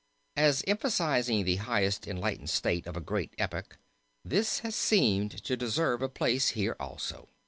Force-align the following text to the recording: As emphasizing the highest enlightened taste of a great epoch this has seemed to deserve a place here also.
As 0.35 0.63
emphasizing 0.65 1.45
the 1.45 1.57
highest 1.57 2.07
enlightened 2.07 2.47
taste 2.49 2.87
of 2.87 2.97
a 2.97 3.01
great 3.01 3.35
epoch 3.37 3.77
this 4.25 4.57
has 4.61 4.75
seemed 4.75 5.43
to 5.43 5.55
deserve 5.55 6.01
a 6.01 6.09
place 6.09 6.49
here 6.57 6.75
also. 6.79 7.27